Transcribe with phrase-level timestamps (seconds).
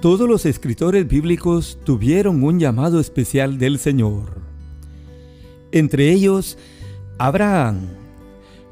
[0.00, 4.40] todos los escritores bíblicos tuvieron un llamado especial del Señor.
[5.72, 6.56] Entre ellos,
[7.18, 7.88] Abraham,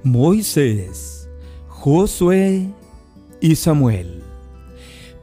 [0.02, 1.28] Moisés,
[1.68, 2.68] Josué
[3.40, 4.22] y Samuel.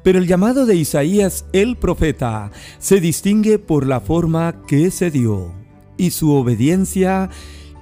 [0.04, 5.52] Pero el llamado de Isaías el profeta se distingue por la forma que se dio
[5.98, 7.32] y su obediencia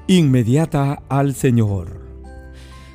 [0.08, 2.02] inmediata al Señor.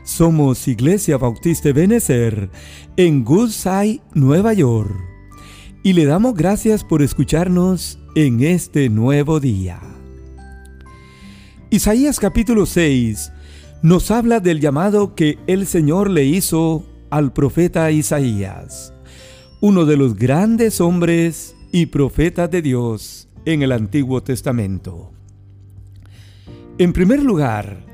[0.04, 2.48] Somos Iglesia Bautista Benecer
[2.96, 4.96] en Goodside, Nueva York,
[5.88, 9.80] y le damos gracias por escucharnos en este nuevo día.
[11.70, 13.32] Isaías capítulo 6
[13.80, 18.92] nos habla del llamado que el Señor le hizo al profeta Isaías,
[19.62, 25.10] uno de los grandes hombres y profetas de Dios en el Antiguo Testamento.
[26.76, 27.86] En primer lugar,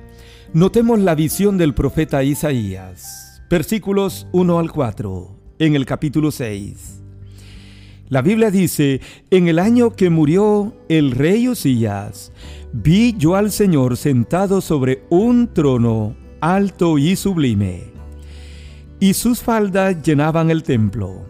[0.53, 7.04] notemos la visión del profeta Isaías, versículos 1 al 4, en el capítulo 6.
[8.15, 9.01] La Biblia dice,
[9.33, 12.31] en el año que murió el rey Usías,
[12.73, 17.91] vi yo al Señor sentado sobre un trono alto y sublime,
[19.01, 21.27] y sus faldas llenaban el templo.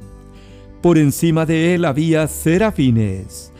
[0.82, 3.50] Por encima de él había serafines,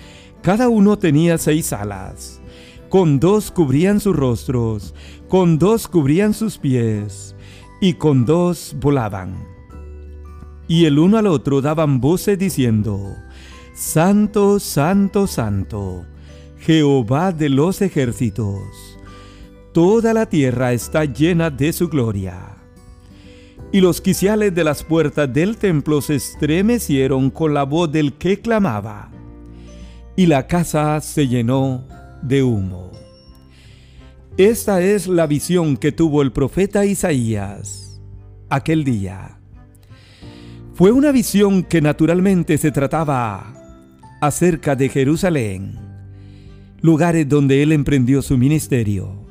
[0.42, 2.42] cada uno tenía seis alas,
[2.90, 4.94] con dos cubrían sus rostros,
[5.28, 7.34] con dos cubrían sus pies,
[7.80, 9.53] y con dos volaban
[10.66, 13.16] y el uno al otro daban voces diciendo,
[13.74, 16.04] Santo, Santo, Santo,
[16.58, 18.62] Jehová de los ejércitos,
[19.72, 22.56] toda la tierra está llena de su gloria.
[23.72, 28.40] Y los quiciales de las puertas del templo se estremecieron con la voz del que
[28.40, 29.10] clamaba,
[30.16, 31.84] y la casa se llenó
[32.22, 32.92] de humo.
[34.36, 38.00] Esta es la visión que tuvo el profeta Isaías
[38.48, 39.38] aquel día.
[40.74, 43.54] Fue una visión que naturalmente se trataba
[44.20, 45.78] acerca de Jerusalén,
[46.80, 49.24] lugares donde él emprendió su ministerio.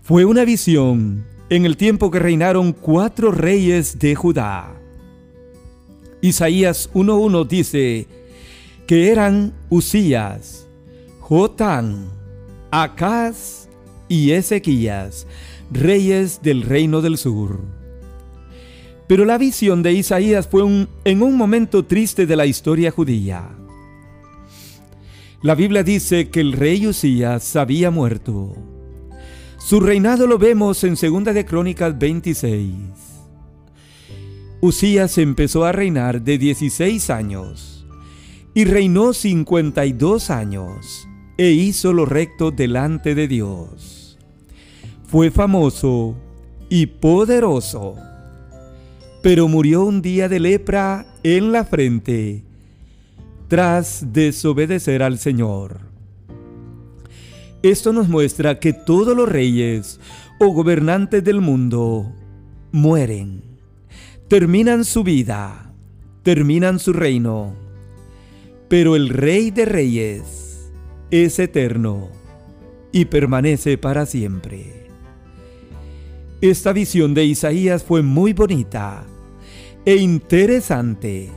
[0.00, 4.72] Fue una visión en el tiempo que reinaron cuatro reyes de Judá.
[6.20, 8.06] Isaías 1.1 dice
[8.86, 10.68] que eran Usías,
[11.18, 12.06] Jotán,
[12.70, 13.68] Acaz
[14.08, 15.26] y Ezequías,
[15.72, 17.81] reyes del reino del sur.
[19.12, 20.62] Pero la visión de Isaías fue
[21.04, 23.46] en un momento triste de la historia judía.
[25.42, 28.56] La Biblia dice que el rey Usías había muerto.
[29.58, 32.72] Su reinado lo vemos en 2 de Crónicas 26.
[34.62, 37.86] Usías empezó a reinar de 16 años
[38.54, 41.06] y reinó 52 años
[41.36, 44.16] e hizo lo recto delante de Dios.
[45.04, 46.16] Fue famoso
[46.70, 47.98] y poderoso
[49.22, 52.42] pero murió un día de lepra en la frente
[53.48, 55.80] tras desobedecer al Señor.
[57.62, 60.00] Esto nos muestra que todos los reyes
[60.40, 62.12] o gobernantes del mundo
[62.72, 63.42] mueren,
[64.26, 65.72] terminan su vida,
[66.24, 67.54] terminan su reino,
[68.68, 70.72] pero el Rey de Reyes
[71.12, 72.08] es eterno
[72.90, 74.81] y permanece para siempre.
[76.42, 79.04] Esta visión de Isaías fue muy bonita
[79.84, 81.30] e interesante,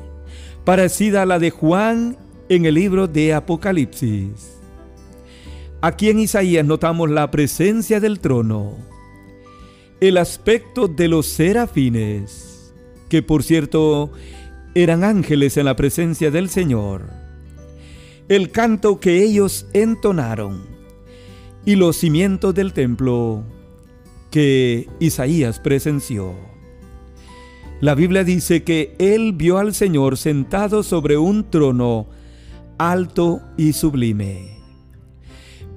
[0.63, 2.17] parecida a la de Juan
[2.49, 4.57] en el libro de Apocalipsis.
[5.79, 8.77] Aquí en Isaías notamos la presencia del trono,
[10.01, 12.73] el aspecto de los serafines,
[13.07, 14.11] que por cierto
[14.73, 17.03] eran ángeles en la presencia del Señor,
[18.27, 20.63] el canto que ellos entonaron
[21.63, 23.43] y los cimientos del templo
[24.35, 26.35] que Isaías presenció.
[27.79, 32.07] La Biblia dice que él vio al Señor sentado sobre un trono
[32.77, 34.57] alto y sublime.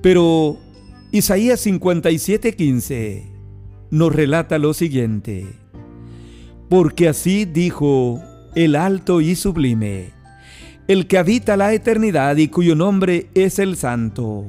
[0.02, 0.58] Pero
[1.12, 3.30] Isaías 57:15
[3.92, 5.47] nos relata lo siguiente.
[6.68, 8.21] Porque así dijo
[8.56, 10.10] el alto y sublime,
[10.88, 14.47] el que habita la eternidad y cuyo nombre es el santo.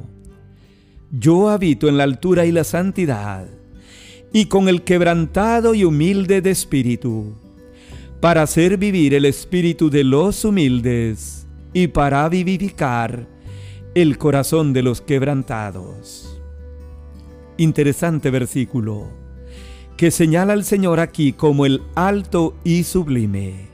[1.11, 3.58] Yo habito en la altura y la santidad
[4.31, 7.33] y con el quebrantado y humilde de espíritu,
[8.19, 13.27] para hacer vivir el espíritu de los humildes y para vivificar
[13.95, 16.39] el corazón de los quebrantados.
[17.57, 19.07] Interesante versículo
[19.99, 23.67] que señala al Señor aquí como el alto y sublime.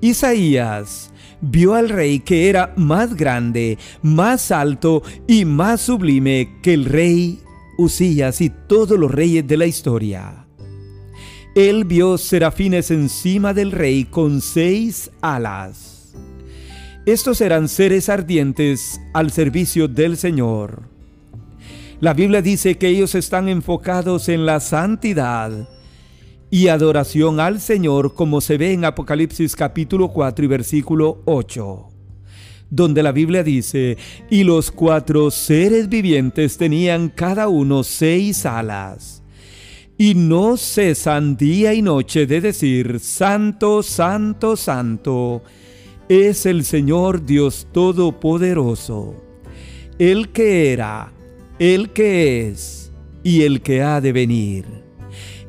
[0.00, 6.84] Isaías vio al rey que era más grande, más alto y más sublime que el
[6.84, 7.40] rey
[7.76, 10.46] Usías y todos los reyes de la historia.
[11.54, 16.14] él vio serafines encima del rey con seis alas.
[17.06, 20.88] Estos eran seres ardientes al servicio del Señor.
[22.00, 25.68] La Biblia dice que ellos están enfocados en la santidad
[26.50, 31.93] y adoración al Señor como se ve en Apocalipsis capítulo 4 y versículo 8
[32.74, 33.96] donde la Biblia dice,
[34.30, 39.22] y los cuatro seres vivientes tenían cada uno seis alas,
[39.96, 45.42] y no cesan día y noche de decir, Santo, Santo, Santo,
[46.08, 49.14] es el Señor Dios Todopoderoso,
[49.98, 51.12] el que era,
[51.60, 52.92] el que es
[53.22, 54.64] y el que ha de venir.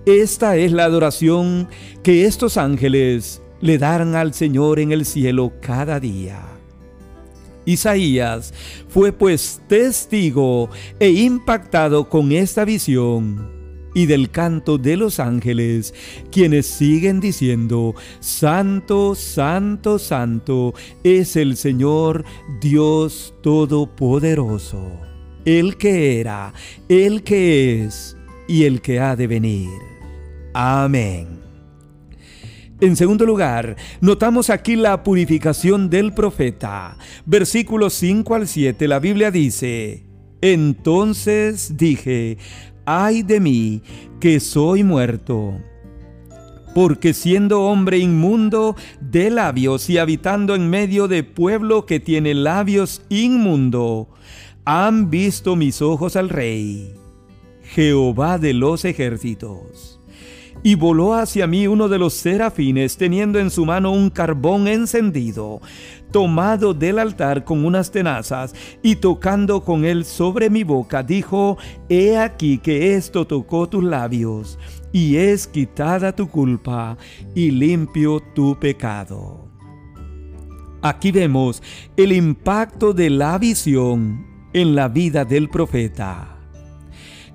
[0.05, 1.67] Esta es la adoración
[2.03, 6.54] que estos ángeles le darán al Señor en el cielo cada día.
[7.65, 8.53] Isaías
[8.87, 10.69] fue pues testigo
[10.99, 13.55] e impactado con esta visión
[13.95, 15.93] y del canto de los ángeles,
[16.29, 20.73] quienes siguen diciendo, Santo, Santo, Santo
[21.03, 22.25] es el Señor
[22.59, 24.99] Dios Todopoderoso,
[25.45, 26.53] el que era,
[26.89, 29.69] el que es y el que ha de venir.
[30.53, 31.44] Amén.
[32.81, 36.97] En segundo lugar, notamos aquí la purificación del profeta.
[37.25, 40.03] Versículos 5 al 7, la Biblia dice,
[40.41, 42.37] Entonces dije,
[42.85, 43.81] ay de mí,
[44.19, 45.57] que soy muerto.
[46.73, 53.03] Porque siendo hombre inmundo de labios y habitando en medio de pueblo que tiene labios
[53.07, 54.09] inmundo,
[54.65, 56.93] han visto mis ojos al Rey,
[57.63, 59.94] Jehová de los ejércitos
[60.65, 65.61] y voló hacia mí uno de los serafines teniendo en su mano un carbón encendido,
[66.09, 72.17] tomado del altar con unas tenazas, y tocando con él sobre mi boca, dijo, He
[72.17, 74.57] aquí que esto tocó tus labios,
[74.91, 76.97] y es quitada tu culpa,
[77.35, 79.47] y limpio tu pecado.
[80.81, 81.61] Aquí vemos
[81.95, 86.39] el impacto de la visión en la vida del profeta.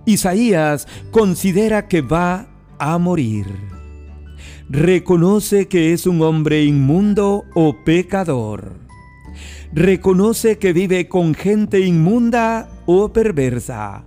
[0.04, 2.49] Isaías considera que va
[2.80, 3.46] a morir.
[4.68, 8.78] Reconoce que es un hombre inmundo o pecador.
[9.72, 14.04] Reconoce que vive con gente inmunda o perversa.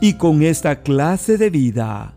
[0.00, 2.16] Y con esta clase de vida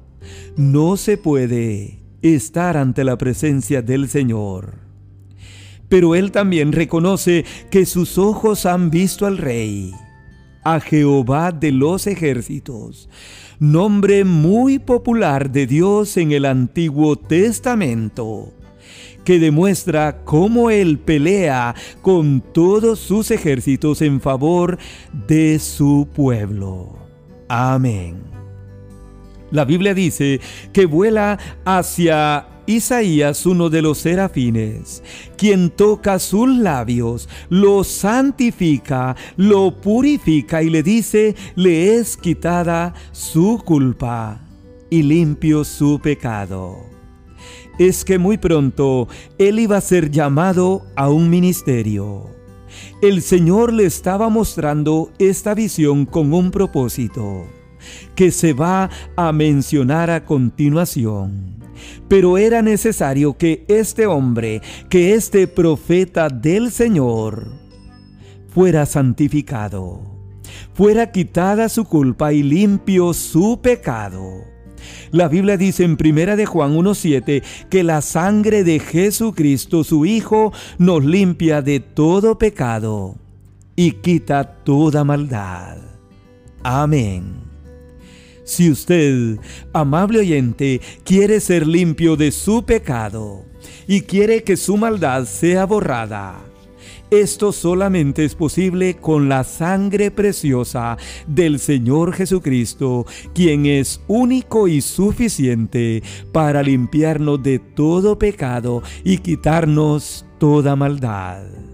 [0.57, 4.79] no se puede estar ante la presencia del Señor.
[5.87, 9.91] Pero él también reconoce que sus ojos han visto al Rey,
[10.63, 13.09] a Jehová de los ejércitos,
[13.59, 18.53] nombre muy popular de Dios en el Antiguo Testamento,
[19.25, 24.77] que demuestra cómo Él pelea con todos sus ejércitos en favor
[25.27, 26.97] de su pueblo.
[27.49, 28.23] Amén.
[29.51, 30.39] La Biblia dice
[30.71, 35.01] que vuela hacia Isaías, uno de los serafines,
[35.37, 43.59] quien toca sus labios, lo santifica, lo purifica y le dice, le es quitada su
[43.65, 44.41] culpa
[44.91, 46.77] y limpio su pecado.
[47.79, 49.07] Es que muy pronto
[49.39, 52.27] él iba a ser llamado a un ministerio.
[53.01, 57.47] El Señor le estaba mostrando esta visión con un propósito
[58.13, 61.58] que se va a mencionar a continuación.
[62.07, 67.47] Pero era necesario que este hombre, que este profeta del Señor,
[68.47, 70.01] fuera santificado,
[70.73, 74.43] fuera quitada su culpa y limpio su pecado.
[75.11, 80.53] La Biblia dice en Primera de Juan 1:7 que la sangre de Jesucristo su hijo
[80.77, 83.15] nos limpia de todo pecado
[83.75, 85.77] y quita toda maldad.
[86.63, 87.48] Amén.
[88.49, 89.37] Si usted,
[89.73, 93.45] amable oyente, quiere ser limpio de su pecado
[93.87, 96.39] y quiere que su maldad sea borrada,
[97.11, 104.81] esto solamente es posible con la sangre preciosa del Señor Jesucristo, quien es único y
[104.81, 106.01] suficiente
[106.31, 111.68] para limpiarnos de todo pecado y quitarnos toda maldad.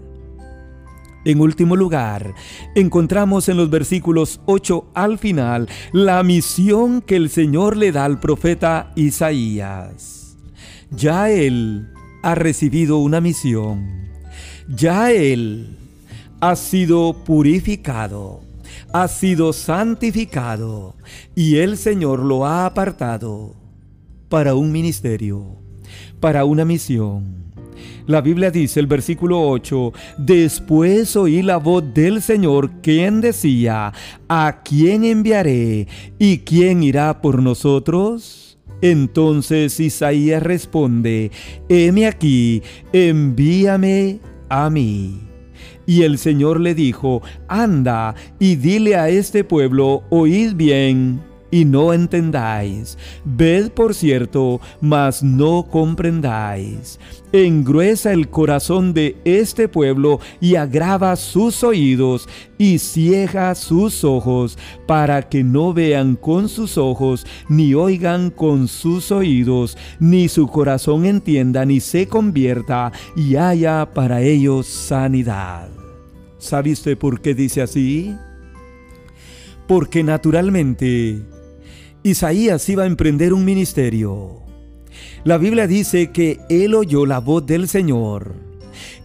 [1.26, 2.34] En último lugar,
[2.76, 8.20] encontramos en los versículos 8 al final la misión que el Señor le da al
[8.20, 10.36] profeta Isaías.
[10.92, 11.88] Ya él
[12.22, 14.06] ha recibido una misión.
[14.68, 15.76] Ya él
[16.38, 18.42] ha sido purificado,
[18.92, 20.94] ha sido santificado
[21.34, 23.56] y el Señor lo ha apartado
[24.28, 25.56] para un ministerio,
[26.20, 27.45] para una misión
[28.06, 33.92] la Biblia dice, el versículo 8, después oí la voz del Señor quien decía,
[34.28, 38.58] ¿a quién enviaré y quién irá por nosotros?
[38.82, 41.30] Entonces Isaías responde,
[41.68, 45.22] heme aquí, envíame a mí.
[45.86, 51.92] Y el Señor le dijo, anda y dile a este pueblo, oíd bien y no
[51.92, 52.98] entendáis.
[53.24, 56.98] Ved por cierto, mas no comprendáis.
[57.32, 65.28] Engruesa el corazón de este pueblo y agrava sus oídos y ciega sus ojos, para
[65.28, 71.64] que no vean con sus ojos, ni oigan con sus oídos, ni su corazón entienda,
[71.64, 75.68] ni se convierta, y haya para ellos sanidad.
[76.38, 78.14] ¿Sabe usted por qué dice así?
[79.66, 81.22] Porque naturalmente
[82.06, 84.40] Isaías iba a emprender un ministerio.
[85.24, 88.36] La Biblia dice que él oyó la voz del Señor,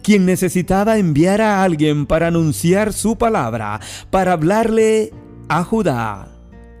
[0.04, 3.80] quien necesitaba enviar a alguien para anunciar su palabra,
[4.10, 5.12] para hablarle
[5.48, 6.28] a Judá,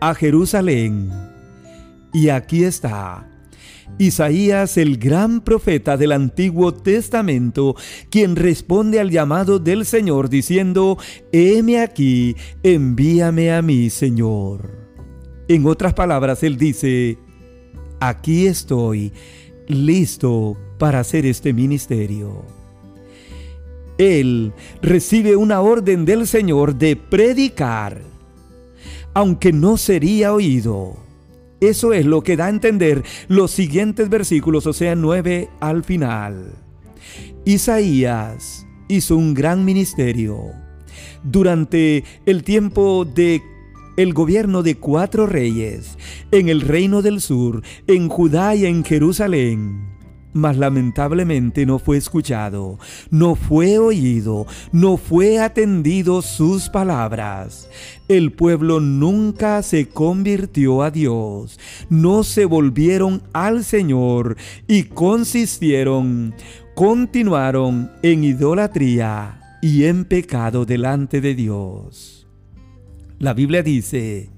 [0.00, 1.10] a Jerusalén.
[2.12, 3.28] Y aquí está.
[3.98, 7.74] Isaías, el gran profeta del Antiguo Testamento,
[8.10, 10.98] quien responde al llamado del Señor diciendo,
[11.32, 14.81] heme aquí, envíame a mí, Señor.
[15.48, 17.18] En otras palabras, Él dice,
[18.00, 19.12] aquí estoy
[19.66, 22.44] listo para hacer este ministerio.
[23.98, 28.00] Él recibe una orden del Señor de predicar,
[29.14, 30.96] aunque no sería oído.
[31.60, 36.54] Eso es lo que da a entender los siguientes versículos, o sea, nueve al final.
[37.44, 40.38] Isaías hizo un gran ministerio.
[41.22, 43.42] Durante el tiempo de
[43.96, 45.98] el gobierno de cuatro reyes
[46.30, 49.92] en el reino del sur, en Judá y en Jerusalén.
[50.34, 52.78] Mas lamentablemente no fue escuchado,
[53.10, 57.68] no fue oído, no fue atendido sus palabras.
[58.08, 66.34] El pueblo nunca se convirtió a Dios, no se volvieron al Señor y consistieron,
[66.74, 72.21] continuaron en idolatría y en pecado delante de Dios.
[73.22, 74.30] La Biblia dice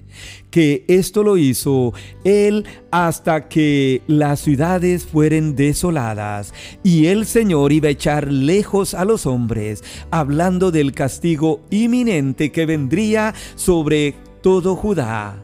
[0.50, 7.88] que esto lo hizo él hasta que las ciudades fueren desoladas y el Señor iba
[7.88, 15.42] a echar lejos a los hombres, hablando del castigo inminente que vendría sobre todo Judá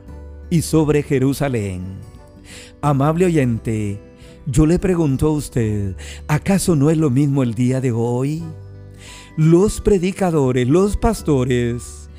[0.50, 1.82] y sobre Jerusalén.
[2.82, 3.98] Amable oyente,
[4.44, 5.96] yo le pregunto a usted,
[6.28, 8.42] ¿acaso no es lo mismo el día de hoy?
[9.38, 12.09] Los predicadores, los pastores,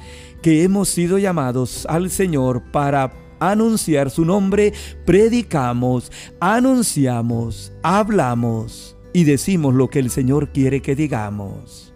[0.42, 4.74] que hemos sido llamados al Señor para anunciar su nombre,
[5.06, 11.94] predicamos, anunciamos, hablamos y decimos lo que el Señor quiere que digamos.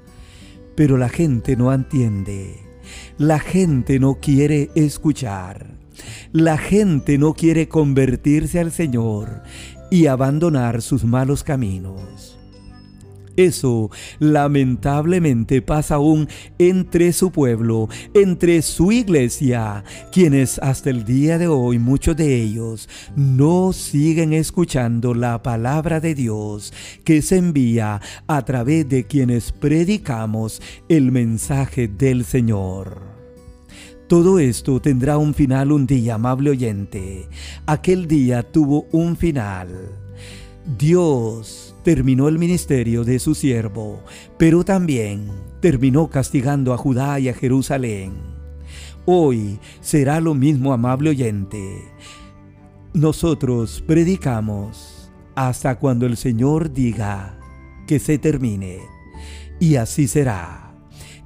[0.76, 2.60] Pero la gente no entiende,
[3.18, 5.68] la gente no quiere escuchar,
[6.32, 9.44] la gente no quiere convertirse al Señor
[9.92, 12.38] y abandonar sus malos caminos.
[13.38, 16.28] Eso lamentablemente pasa aún
[16.58, 22.88] entre su pueblo, entre su iglesia, quienes hasta el día de hoy muchos de ellos
[23.16, 26.74] no siguen escuchando la palabra de Dios
[27.04, 33.16] que se envía a través de quienes predicamos el mensaje del Señor.
[34.08, 37.28] Todo esto tendrá un final un día, amable oyente.
[37.66, 40.05] Aquel día tuvo un final.
[40.66, 44.02] Dios terminó el ministerio de su siervo,
[44.40, 45.30] pero también
[45.62, 48.14] terminó castigando a Judá y a Jerusalén.
[49.06, 51.84] Hoy será lo mismo, amable oyente.
[52.94, 57.38] Nosotros predicamos hasta cuando el Señor diga
[57.86, 58.80] que se termine.
[59.60, 60.65] Y así será.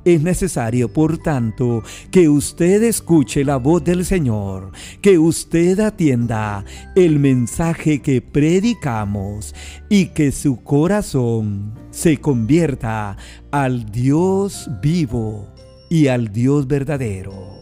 [0.06, 6.64] Es necesario, por tanto, que usted escuche la voz del Señor, que usted atienda
[6.96, 9.54] el mensaje que predicamos
[9.90, 13.18] y que su corazón se convierta
[13.52, 15.48] al Dios vivo
[15.90, 17.59] y al Dios verdadero.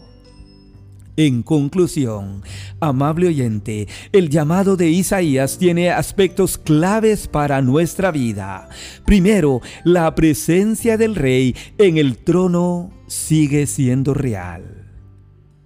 [1.18, 2.44] En conclusión,
[2.78, 8.68] amable oyente, el llamado de Isaías tiene aspectos claves para nuestra vida.
[9.04, 14.92] Primero, la presencia del rey en el trono sigue siendo real.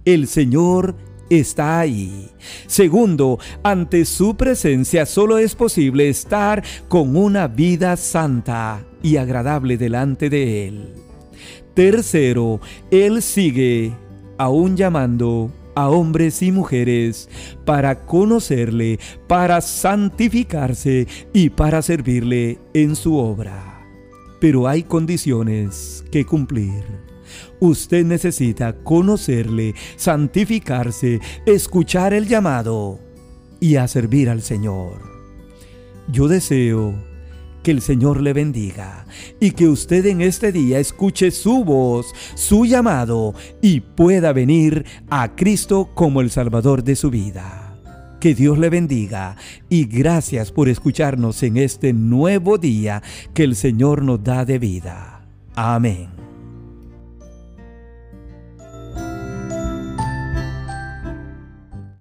[0.07, 0.97] El Señor
[1.29, 2.31] está ahí.
[2.67, 10.31] Segundo, ante su presencia solo es posible estar con una vida santa y agradable delante
[10.31, 10.95] de Él.
[11.75, 12.59] Tercero,
[12.91, 13.93] Él sigue
[14.43, 17.29] aún llamando a hombres y mujeres
[17.65, 23.87] para conocerle, para santificarse y para servirle en su obra.
[24.41, 26.83] Pero hay condiciones que cumplir.
[27.61, 32.99] Usted necesita conocerle, santificarse, escuchar el llamado
[33.61, 35.01] y a servir al Señor.
[36.09, 36.97] Yo deseo
[37.63, 39.07] que el Señor le bendiga
[39.41, 45.35] y que usted en este día escuche su voz, su llamado y pueda venir a
[45.35, 47.77] Cristo como el Salvador de su vida.
[48.21, 49.37] Que Dios le bendiga
[49.69, 53.03] y gracias por escucharnos en este nuevo día
[53.35, 55.27] que el Señor nos da de vida.
[55.57, 56.12] Amén.